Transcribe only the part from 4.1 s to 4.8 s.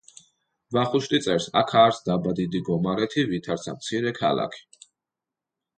ქალაქი“.